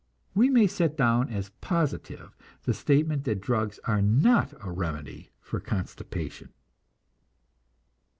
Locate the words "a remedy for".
4.61-5.59